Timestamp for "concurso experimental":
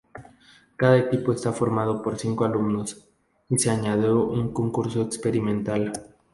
4.51-5.93